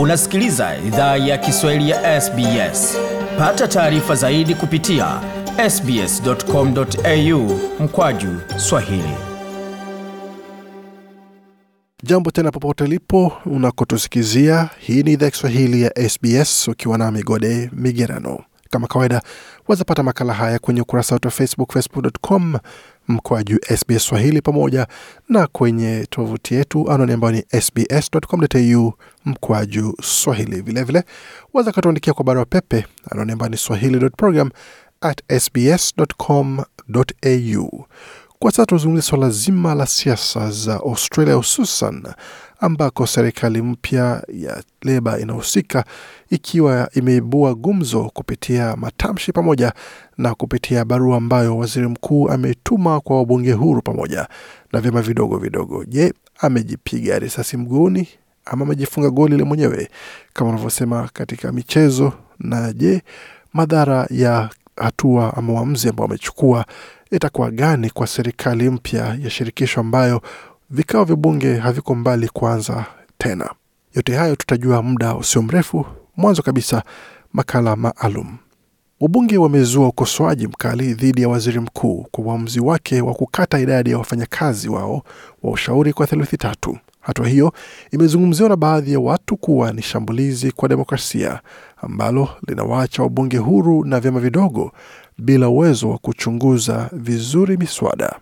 [0.00, 2.96] Unasikiliza idhaa ya Kiswahili ya SBS.
[3.38, 5.20] Pata taarifa zaidi kupitia
[5.70, 9.14] sbs.com.au mkwaju swahili.
[12.02, 14.68] Jambo tena popote ulipo unakotusikizia.
[14.78, 18.38] Hii ni idhaa ya Kiswahili ya SBS ukiwa na Migode Migerano.
[18.70, 19.22] Kama kawaida,
[19.68, 22.54] wazapata makala haya kwenye ukurasa wetu wa Facebook, facebook.com
[23.10, 24.86] mkwaju SBS Swahili, pamoja
[25.28, 28.92] na kwenye tovuti yetu anwani ambayo ni sbs.com.au
[29.24, 30.60] mkwaju Swahili.
[30.62, 31.02] Vilevile
[31.52, 34.50] waza katuandikia kwa barua pepe anwani ambayo ni swahili.program
[35.00, 36.66] at sbs.com.au.
[38.42, 42.02] Kwa sasa tuzungumzia suala zima la siasa za Australia, hususan
[42.60, 45.84] ambako serikali mpya ya Leba inahusika
[46.30, 49.72] ikiwa imeibua gumzo kupitia matamshi pamoja
[50.18, 54.28] na kupitia barua ambayo waziri mkuu ametuma kwa wabunge huru pamoja
[54.72, 55.84] na vyama vidogo vidogo.
[55.84, 58.08] Je, amejipiga risasi mguuni
[58.44, 59.88] ama amejifunga goli ile mwenyewe
[60.32, 62.12] kama unavyosema katika michezo?
[62.38, 63.02] Na je,
[63.52, 66.64] madhara ya hatua ama uamuzi ambao amechukua
[67.10, 70.22] itakuwa gani kwa serikali mpya ya shirikisho ambayo
[70.70, 72.84] vikao vya bunge haviko mbali kuanza
[73.18, 73.50] tena?
[73.94, 75.86] Yote hayo tutajua muda usio mrefu.
[76.16, 76.82] Mwanzo kabisa,
[77.32, 78.36] makala maalum.
[79.00, 83.98] Wabunge wamezua ukosoaji mkali dhidi ya waziri mkuu kwa uamuzi wake wa kukata idadi ya
[83.98, 85.02] wafanyakazi wao
[85.42, 86.78] wa ushauri kwa theluthi tatu.
[87.00, 87.52] Hatua hiyo
[87.90, 91.40] imezungumziwa na baadhi ya watu kuwa ni shambulizi kwa demokrasia
[91.82, 94.72] ambalo linawaacha wabunge huru na vyama vidogo
[95.20, 98.16] bila uwezo wa kuchunguza vizuri miswada.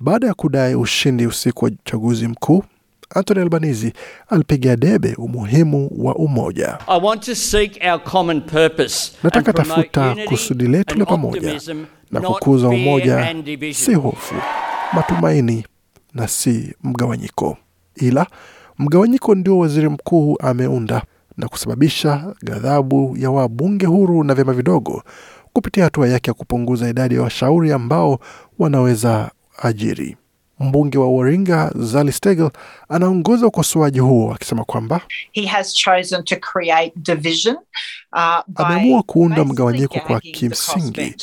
[0.00, 2.64] Baada ya kudai ushindi usiku wa uchaguzi mkuu,
[3.14, 3.92] Anthony Albanese
[4.28, 6.78] alipiga debe umuhimu wa umoja.
[6.88, 11.60] I want to seek our common purpose Nataka tafuta kusudi letu la pamoja
[12.10, 13.34] na kukuza umoja,
[13.72, 14.34] si hofu,
[14.92, 15.66] matumaini
[16.14, 17.56] na si mgawanyiko.
[17.96, 18.26] Ila
[18.78, 21.02] mgawanyiko ndio waziri mkuu ameunda
[21.36, 25.02] na kusababisha ghadhabu ya wabunge huru na vyama vidogo
[25.54, 28.18] kupitia hatua yake ya kupunguza idadi ya washauri ambao
[28.58, 29.30] wanaweza
[29.62, 30.16] ajiri.
[30.60, 32.50] Mbunge wa Waringa Zali Stegel
[32.88, 35.00] anaongoza ukosoaji huo akisema kwamba
[35.32, 37.56] he has chosen to create division
[38.12, 38.20] uh,
[38.54, 41.14] ameamua kuunda mgawanyiko kwa kimsingi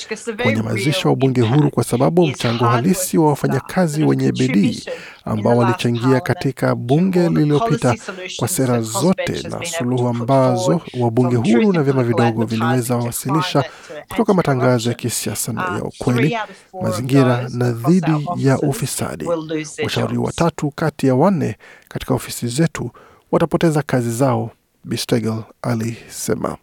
[0.43, 4.83] kunyamazisha wabunge huru kwa sababu mchango halisi wa wafanyakazi wenye bidii
[5.25, 7.95] ambao walichangia katika bunge lililopita
[8.37, 13.63] kwa sera zote na suluhu ambazo wabunge huru na vyama vidogo viliweza wasilisha
[14.09, 16.37] kutoka matangazo ya kisiasa na ya Uh, ukweli,
[16.81, 19.20] mazingira na dhidi ya ufisadi.
[19.23, 21.55] Lose Washauri watatu kati ya wanne
[21.89, 22.91] katika ofisi zetu
[23.31, 24.51] watapoteza kazi zao,
[24.83, 26.57] Bistegel alisema.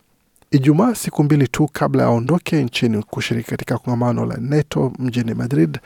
[0.50, 5.78] Ijumaa, siku mbili tu kabla ya aondoke nchini kushiriki katika kongamano la NATO mjini Madrid,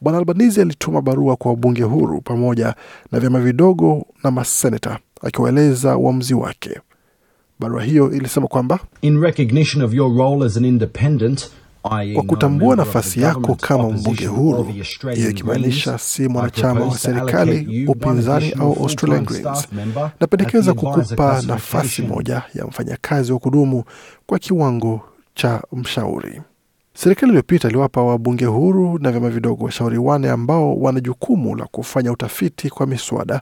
[0.00, 2.74] Bwana Albanizi alituma barua kwa wabunge huru pamoja
[3.12, 6.80] na vyama vidogo na maseneta akiwaeleza uamuzi wake.
[7.60, 11.50] Barua hiyo ilisema kwamba In recognition of your role as an independent.
[12.14, 14.64] Kwa kutambua nafasi yako kama mbunge huru,
[15.14, 19.68] hiyo ikimaanisha si mwanachama wa serikali, upinzani au Australian Greens,
[20.20, 23.84] napendekeza kukupa nafasi moja ya mfanyakazi wa kudumu
[24.26, 25.00] kwa kiwango
[25.34, 26.42] cha mshauri.
[26.94, 32.12] Serikali iliyopita iliwapa wabunge huru na vyama vidogo washauri wane ambao wana jukumu la kufanya
[32.12, 33.40] utafiti kwa miswada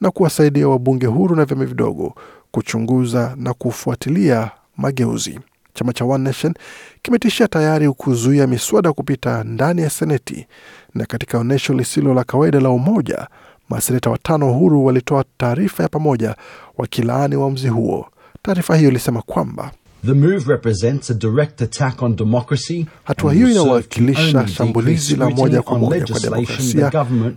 [0.00, 2.14] na kuwasaidia wabunge huru na vyama vidogo
[2.50, 5.40] kuchunguza na kufuatilia mageuzi.
[5.76, 6.54] Chama cha One Nation
[7.02, 10.46] kimetishia tayari kuzuia miswada kupita ndani ya Seneti,
[10.94, 13.26] na katika onyesho lisilo la kawaida la umoja,
[13.68, 16.34] maseneta watano huru walitoa taarifa ya pamoja
[16.78, 18.06] wakilaani uamuzi huo.
[18.42, 19.70] Taarifa hiyo ilisema kwamba
[20.06, 22.86] The move represents a direct attack on democracy.
[23.04, 26.90] Hatua hiyo inawakilisha shambulizi la moja kwa moja kwa demokrasia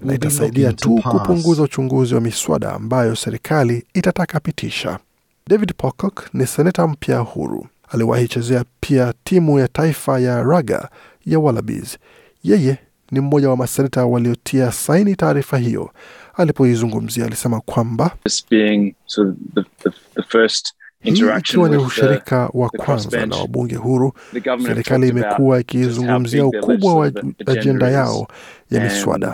[0.04, 5.00] na itasaidia tu kupunguza uchunguzi wa miswada ambayo serikali itataka pitisha.
[5.48, 7.68] David Pocock ni seneta mpya huru.
[7.92, 10.90] Aliwahi chezea pia timu ya taifa ya raga
[11.26, 11.98] ya Wallabies.
[12.44, 12.78] Yeye
[13.12, 15.92] ni mmoja wa maseneta waliotia saini taarifa hiyo.
[16.34, 21.10] Alipoizungumzia alisema kwamba this being sort of the, the, the first hii
[21.40, 24.14] ikiwa ni ushirika wa kwanza na wabunge huru,
[24.66, 27.12] serikali imekuwa ikizungumzia ukubwa wa
[27.46, 28.28] ajenda yao
[28.72, 29.34] ya miswada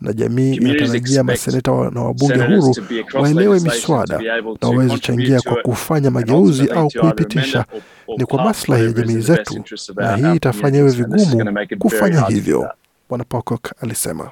[0.00, 2.74] na jamii inatarajia maseneta na wabunge huru
[3.14, 7.64] waelewe miswada na waweze contribute changia kwa kufanya mageuzi au kuipitisha.
[8.18, 9.64] Ni kwa maslahi ya jamii zetu,
[9.96, 12.70] na hii itafanya iwe vigumu kufanya hivyo.
[13.08, 14.30] Bwana Pocock alisema.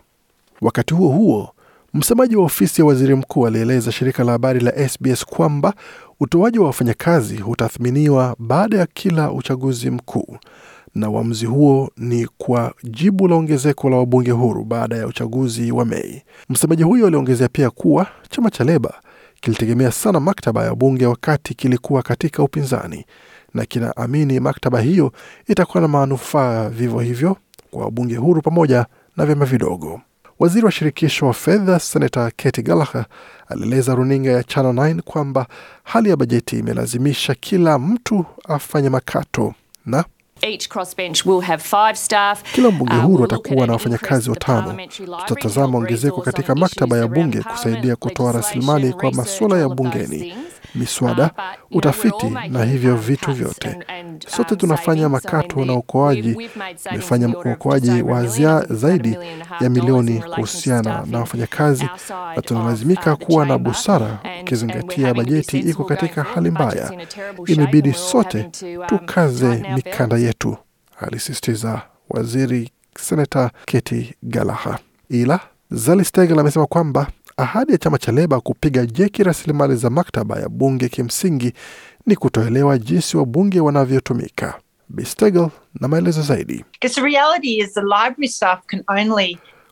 [0.61, 1.50] Wakati huo huo,
[1.94, 5.75] msemaji wa ofisi ya waziri mkuu alieleza shirika la habari la SBS kwamba
[6.20, 10.38] utoaji wa wafanyakazi hutathminiwa baada ya kila uchaguzi mkuu
[10.94, 15.85] na uamuzi huo ni kwa jibu la ongezeko la wabunge huru baada ya uchaguzi wa
[15.85, 16.23] Mei.
[16.49, 18.94] Msemaji huyo aliongezea pia kuwa chama cha Leba
[19.41, 23.05] kilitegemea sana maktaba ya wabunge wakati kilikuwa katika upinzani
[23.55, 25.12] na kinaamini maktaba hiyo
[25.49, 27.37] itakuwa na manufaa vivyo hivyo
[27.70, 28.87] kwa wabunge huru pamoja
[29.17, 30.00] na vyama vidogo.
[30.38, 33.05] Waziri wa shirikisho wa fedha Senata Katy Gallagher
[33.49, 35.47] alieleza runinga ya Channel 9 kwamba
[35.85, 39.55] hali ya bajeti imelazimisha kila mtu afanye makato
[39.87, 40.05] na
[40.42, 42.42] Each crossbench will have five staff.
[42.52, 44.76] kila mbunge huru atakuwa na wafanyakazi watano.
[45.26, 50.34] Tutatazama ongezeko katika maktaba ya bunge kusaidia kutoa rasilimali kwa masuala ya bungeni,
[50.75, 51.31] miswada,
[51.70, 53.69] Uh, utafiti na hivyo um, vitu vyote.
[53.88, 56.37] and, Sote um, tunafanya makato na uokoaji.
[56.88, 59.19] Tumefanya uokoaji wa zia zaidi
[59.60, 61.88] ya milioni kuhusiana na wafanyakazi,
[62.37, 66.92] na tunalazimika kuwa na busara ukizingatia bajeti iko katika hali mbaya.
[67.46, 70.33] Imebidi sote um, tukaze mikanda belts.
[70.34, 70.56] Yetu,
[71.00, 74.78] alisisitiza waziri Senata Katy Galaha.
[75.08, 75.40] Ila
[75.70, 80.48] Zali Steggall amesema kwamba ahadi ya chama cha Leba kupiga jeki rasilimali za maktaba ya
[80.48, 81.52] bunge kimsingi
[82.06, 84.54] ni kutoelewa jinsi wabunge wanavyotumika.
[84.88, 85.48] Bistegel
[85.81, 86.64] na maelezo zaidi.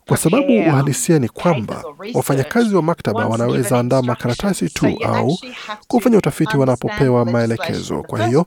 [0.08, 1.84] Kwa sababu uhalisia ni kwamba
[2.14, 5.38] wafanyakazi wa maktaba wanaweza andaa makaratasi tu au
[5.88, 8.02] kufanya utafiti wanapopewa maelekezo.
[8.02, 8.46] Kwa hiyo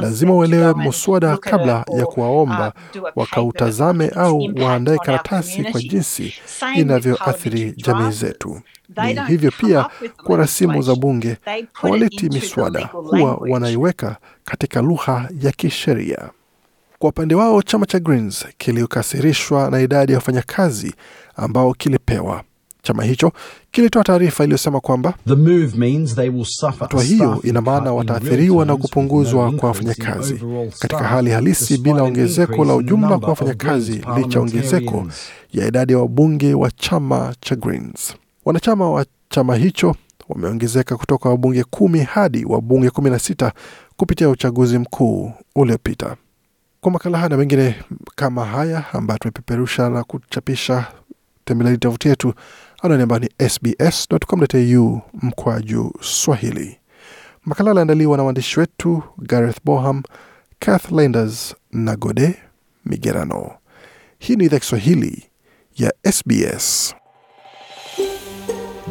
[0.00, 6.34] lazima uelewe muswada kabla ya kuwaomba uh, wakautazame au waandae karatasi kwa jinsi
[6.76, 8.60] inavyoathiri jamii zetu.
[9.04, 9.86] Ni hivyo pia
[10.24, 11.36] kwa rasimu za bunge
[11.72, 16.30] hawaleti miswada, huwa wanaiweka katika lugha ya kisheria.
[16.98, 20.94] Kwa upande wao, chama cha Greens kilikasirishwa na idadi ya wafanyakazi
[21.36, 22.42] ambao kilipewa.
[22.82, 23.32] Chama hicho
[23.70, 28.66] kilitoa taarifa iliyosema kwamba The move means they will suffer hatua hiyo ina maana wataathiriwa
[28.66, 30.40] na kupunguzwa kwa wafanyakazi
[30.78, 35.06] katika hali halisi bila ongezeko la ujumla kwa wafanyakazi licha ongezeko
[35.52, 38.14] ya idadi ya wabunge wa chama cha Greens.
[38.44, 39.94] Wanachama wa chama hicho
[40.28, 43.52] wameongezeka kutoka wabunge kumi hadi wabunge kumi na sita
[43.96, 46.16] kupitia uchaguzi mkuu uliopita.
[46.86, 47.74] Kwa makala haya na mengine
[48.16, 50.86] kama haya ambayo tumepeperusha na kuchapisha,
[51.44, 52.34] tembeleni tovuti yetu
[52.82, 56.78] anwani ambayo ni sbs.com.au mkwaju Swahili.
[57.44, 60.02] Makala aliandaliwa na waandishi wetu Gareth Boham,
[60.58, 62.34] Kath Landers na Gode
[62.84, 63.50] Migerano.
[64.18, 65.24] Hii ni idhaa Kiswahili
[65.76, 66.94] ya SBS.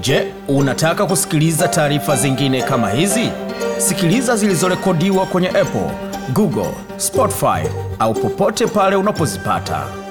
[0.01, 3.30] Je, unataka kusikiliza taarifa zingine kama hizi?
[3.77, 5.92] Sikiliza zilizorekodiwa kwenye Apple,
[6.33, 10.05] Google, Spotify au popote pale unapozipata.